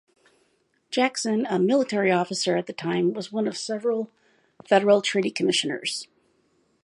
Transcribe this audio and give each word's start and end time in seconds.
Jackson, 0.89 1.45
a 1.47 1.59
military 1.59 2.09
officer 2.09 2.57
at 2.57 2.65
the 2.65 2.73
time, 2.73 3.13
was 3.13 3.31
one 3.31 3.47
of 3.47 3.55
several 3.55 4.09
federal 4.65 4.99
treaty 4.99 5.29
commissioners. 5.29 6.07